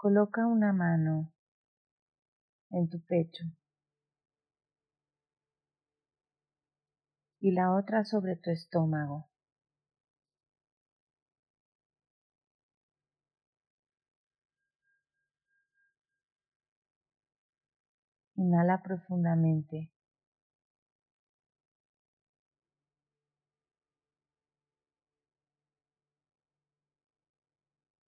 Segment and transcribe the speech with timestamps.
[0.00, 1.32] Coloca una mano
[2.70, 3.42] en tu pecho
[7.40, 9.28] y la otra sobre tu estómago.
[18.36, 19.90] Inhala profundamente.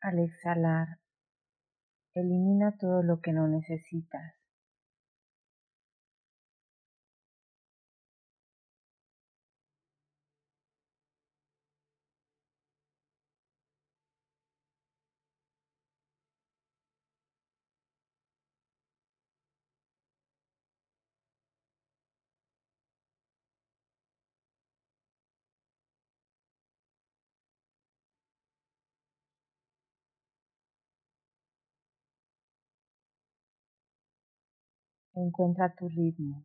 [0.00, 0.98] Al exhalar,
[2.14, 4.34] elimina todo lo que no necesitas.
[35.16, 36.44] Encuentra tu ritmo.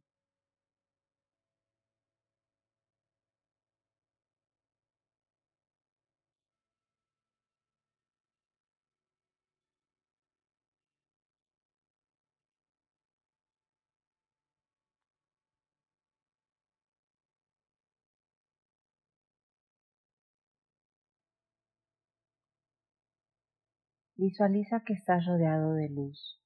[24.18, 26.40] Visualiza que estás rodeado de luz.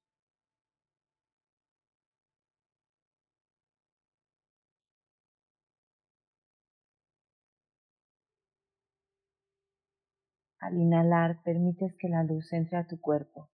[10.64, 13.50] Al inhalar, permites que la luz entre a tu cuerpo.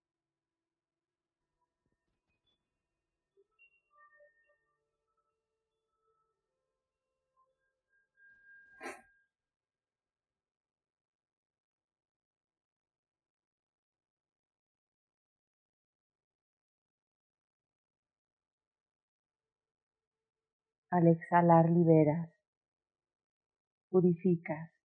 [20.92, 22.30] Al exhalar, liberas,
[23.90, 24.79] purificas.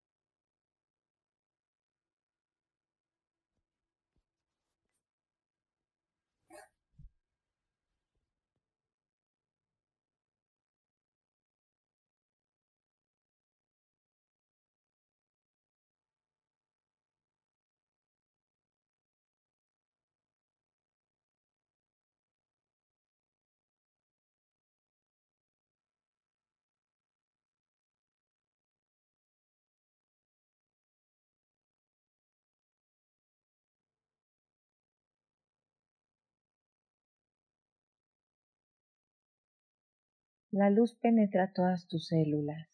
[40.55, 42.69] La luz penetra todas tus células.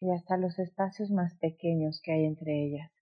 [0.00, 2.99] y hasta los espacios más pequeños que hay entre ellas.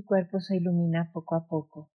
[0.00, 1.90] Tu cuerpo se ilumina poco a poco.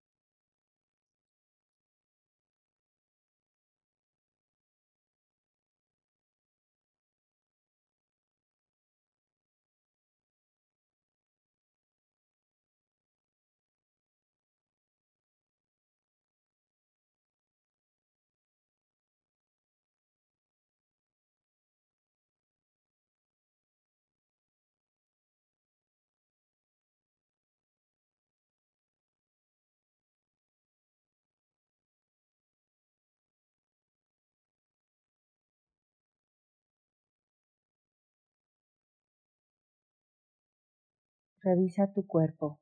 [41.45, 42.59] Revisa tu cuerpo.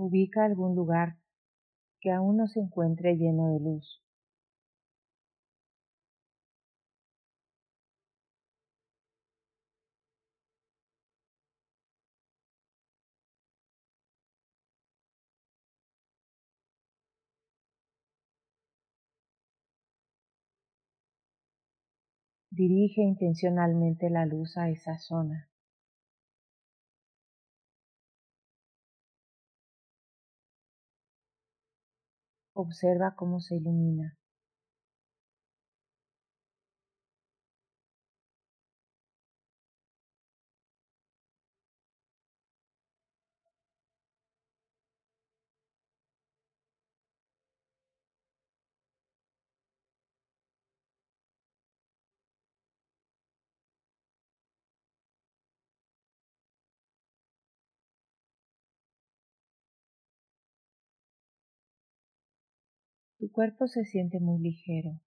[0.00, 1.16] Ubica algún lugar
[2.00, 4.02] que aún no se encuentre lleno de luz.
[22.58, 25.48] Dirige intencionalmente la luz a esa zona.
[32.54, 34.16] Observa cómo se ilumina.
[63.28, 64.98] Tu cuerpo se siente muy ligero.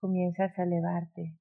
[0.00, 1.32] Comienzas a elevarte.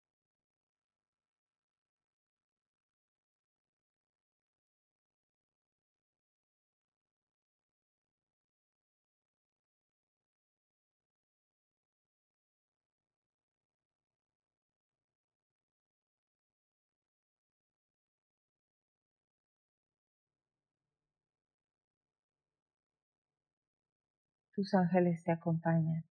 [24.62, 26.06] Tus ángeles te acompañan.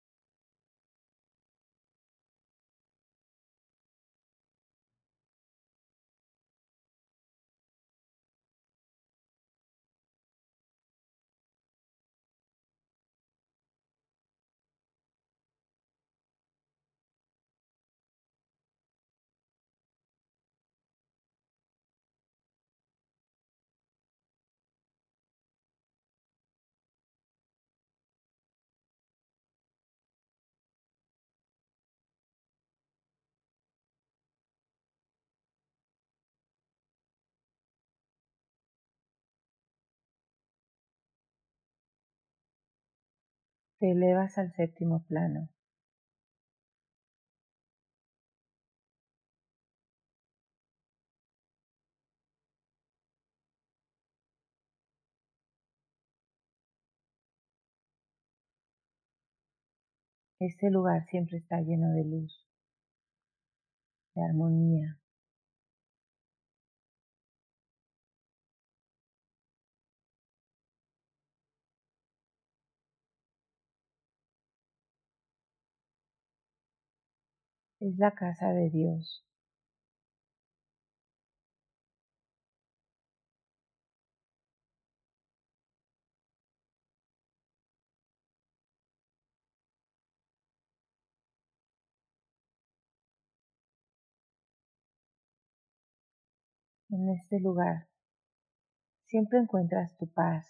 [43.80, 45.48] Te elevas al séptimo plano.
[60.40, 62.44] Este lugar siempre está lleno de luz,
[64.14, 64.97] de armonía.
[77.80, 79.24] Es la casa de Dios.
[96.90, 97.86] En este lugar
[99.06, 100.46] siempre encuentras tu paz.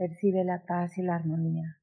[0.00, 1.79] Percibe la paz y la armonía.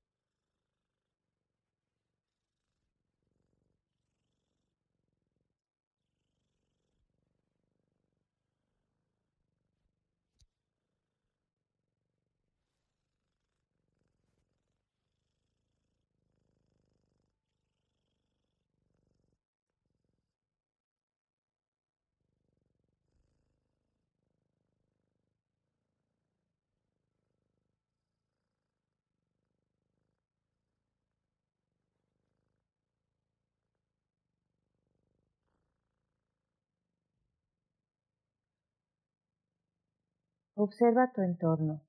[40.58, 41.84] Observa tu entorno.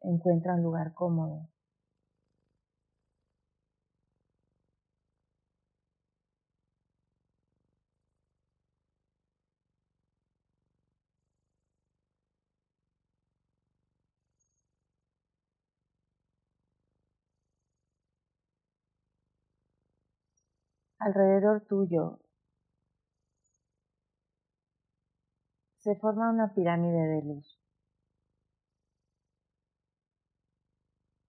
[0.00, 1.48] Encuentra un lugar cómodo.
[20.98, 22.18] Alrededor tuyo
[25.82, 27.58] se forma una pirámide de luz.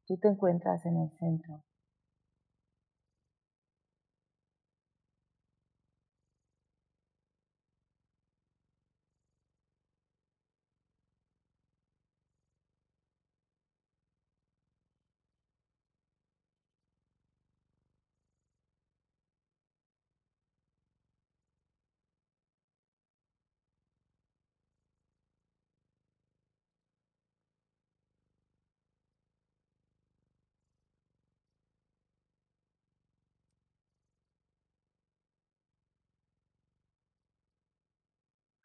[0.05, 1.63] Tú te encuentras en el centro.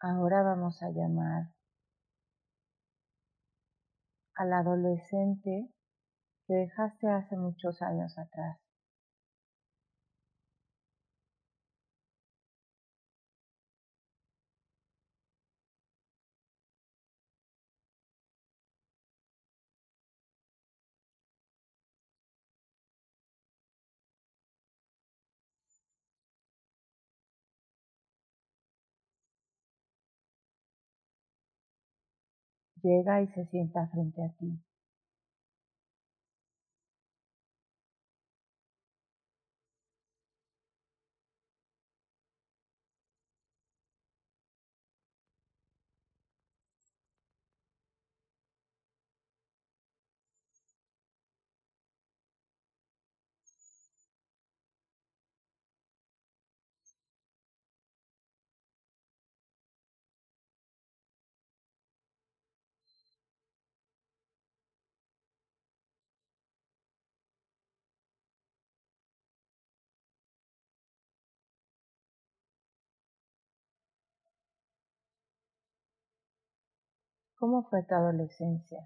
[0.01, 1.51] Ahora vamos a llamar
[4.37, 5.69] al adolescente
[6.47, 8.61] que dejaste hace muchos años atrás.
[32.83, 34.59] Llega y se sienta frente a ti.
[77.39, 78.81] ¿Cómo fue tu adolescencia?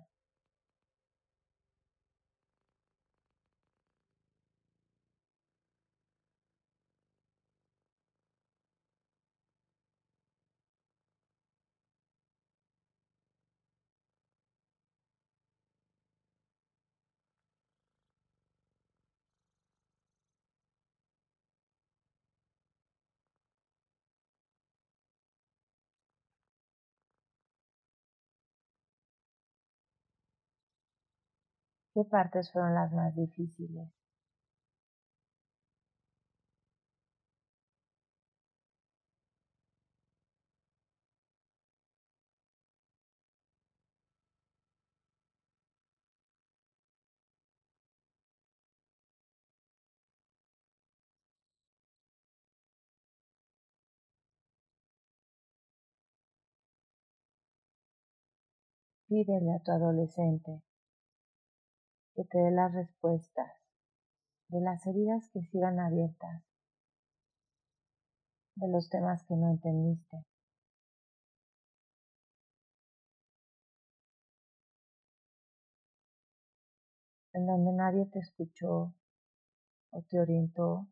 [31.95, 33.89] ¿Qué partes fueron las más difíciles?
[59.09, 60.61] Pídele a tu adolescente
[62.15, 63.53] que te dé las respuestas
[64.49, 66.43] de las heridas que sigan abiertas,
[68.57, 70.25] de los temas que no entendiste.
[77.35, 78.95] en donde nadie te escuchó
[79.91, 80.87] o te orientó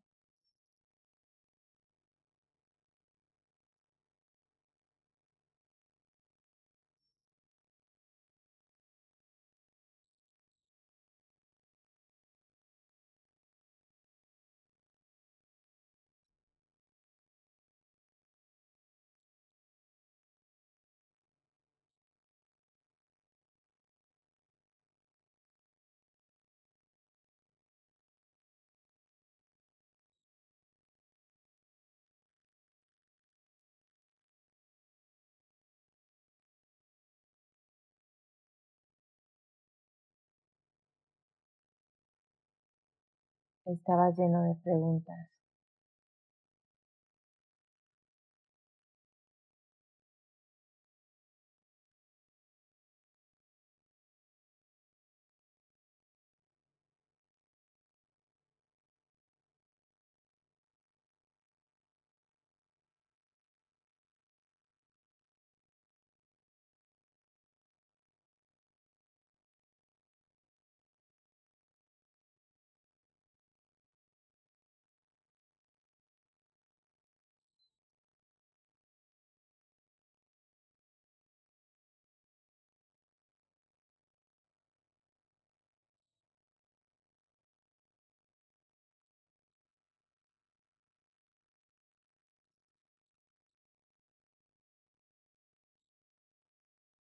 [43.72, 45.28] estaba lleno de preguntas.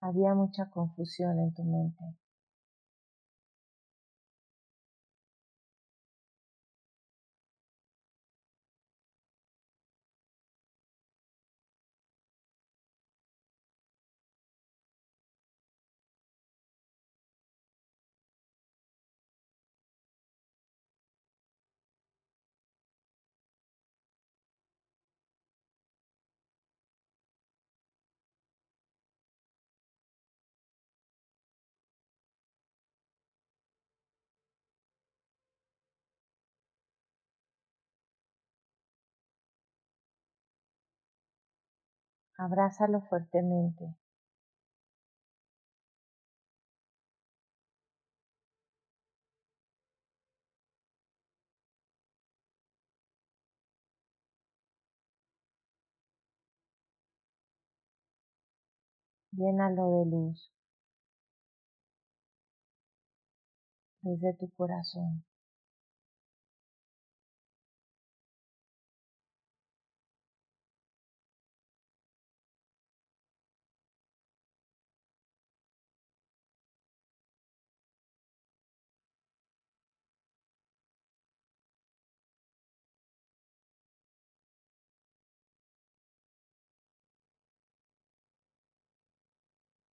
[0.01, 2.05] Había mucha confusión en tu mente.
[42.39, 43.95] Abrázalo fuertemente.
[59.33, 60.53] Llénalo de luz
[64.03, 65.23] desde tu corazón.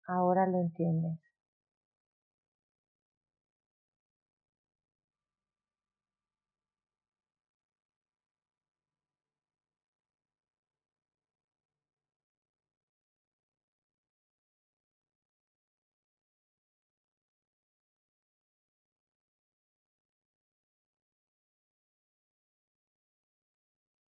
[0.08, 1.20] Ahora lo entiendes.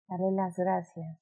[0.08, 1.18] Dale las gracias.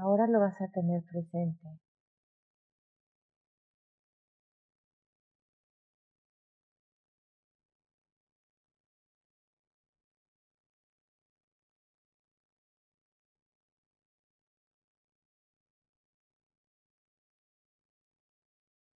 [0.00, 1.78] Ahora lo vas a tener presente.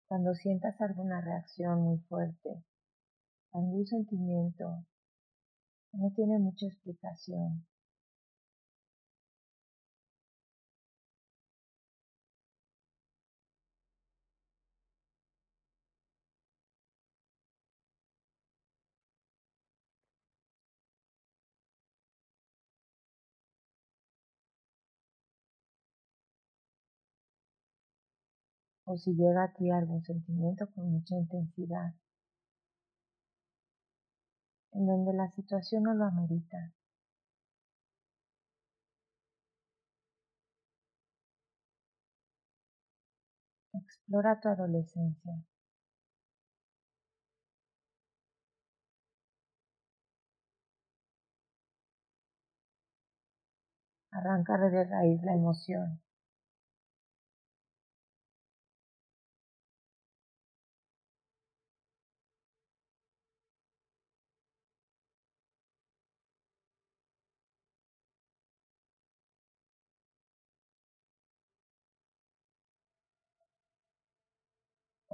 [0.07, 2.63] Cuando sientas alguna reacción muy fuerte,
[3.51, 4.85] algún sentimiento
[5.91, 7.65] no tiene mucha explicación,
[28.93, 31.93] o si llega a ti algún sentimiento con mucha intensidad,
[34.73, 36.71] en donde la situación no lo amerita.
[43.73, 45.33] Explora tu adolescencia.
[54.11, 56.02] Arranca de raíz la emoción.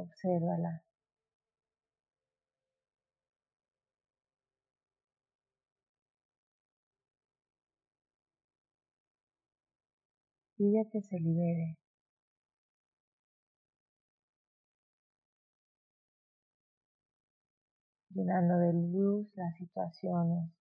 [0.02, 0.82] Obsérvala.
[10.58, 11.78] Pide que se libere.
[18.12, 20.59] llenando de luz las situaciones.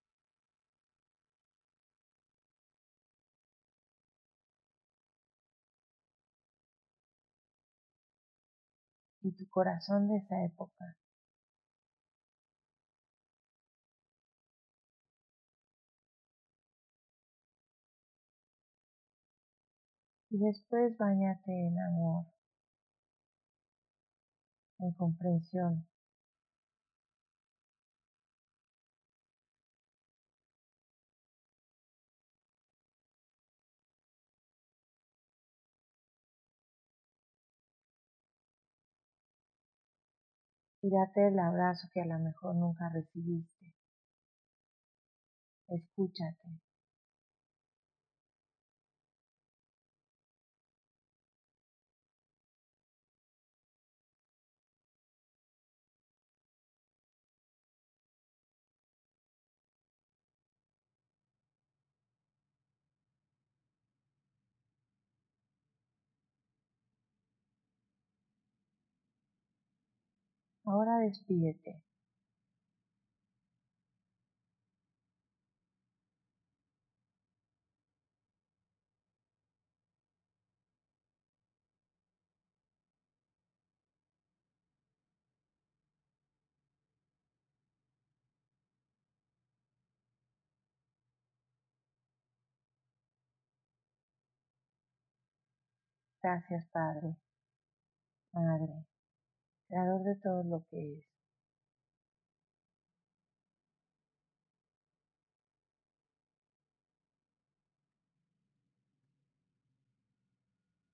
[9.29, 10.97] Y tu corazón de esa época.
[20.31, 22.27] Y después bañate en amor,
[24.79, 25.87] en comprensión,
[40.83, 43.73] y date el abrazo que a lo mejor nunca recibiste.
[45.69, 46.61] Escúchate.
[70.69, 71.83] Ahora despídete.
[96.23, 97.17] Gracias, Padre,
[98.33, 98.87] Madre,
[99.69, 101.05] Creador de todo lo que es.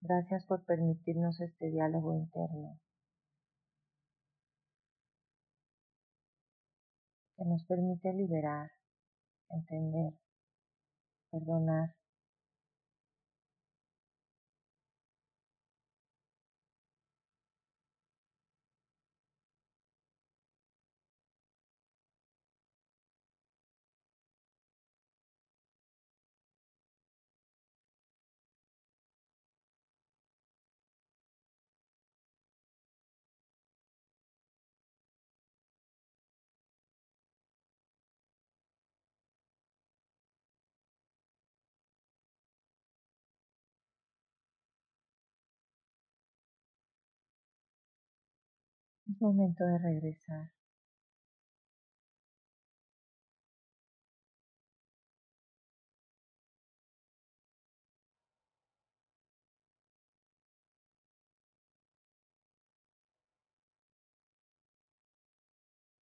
[0.01, 2.79] Gracias por permitirnos este diálogo interno
[7.37, 8.71] que nos permite liberar,
[9.51, 10.13] entender,
[11.31, 11.95] perdonar
[49.15, 50.51] Es momento de regresar.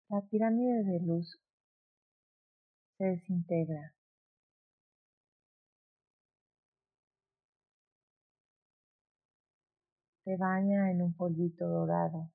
[0.09, 1.39] La pirámide de luz
[2.97, 3.95] se desintegra.
[10.23, 12.29] Se baña en un polvito dorado.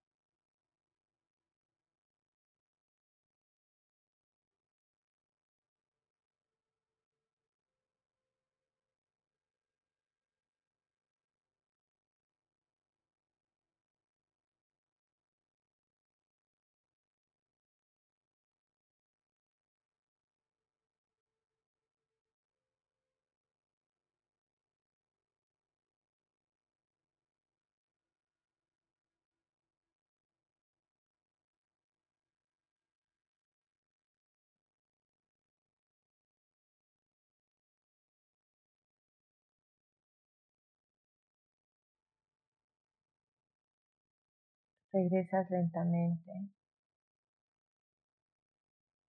[44.94, 46.30] Regresas lentamente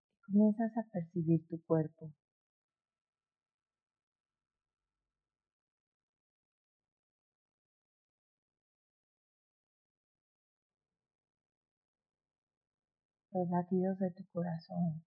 [0.09, 2.11] y comienzas a percibir tu cuerpo.
[13.31, 15.03] Los latidos de tu corazón.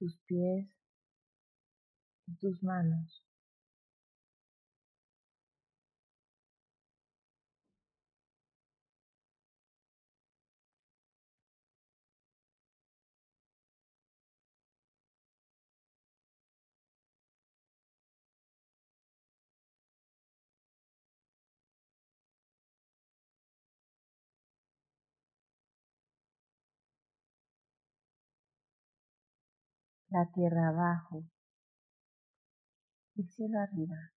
[0.00, 0.66] Tus pies
[2.26, 3.22] y tus manos.
[30.10, 31.24] La tierra abajo,
[33.16, 34.12] el cielo arriba.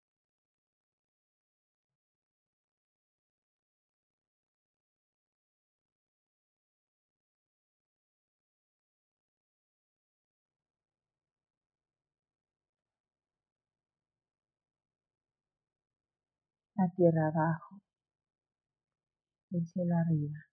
[16.76, 17.80] La tierra abajo,
[19.52, 20.53] el cielo arriba.